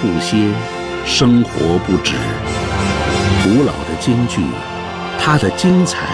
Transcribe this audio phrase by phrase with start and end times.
[0.00, 0.36] 不歇
[1.04, 2.14] 生活不止。
[3.42, 4.42] 古老的京剧
[5.18, 6.06] 它的精彩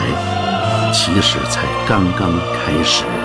[0.92, 3.23] 其实才刚刚开始。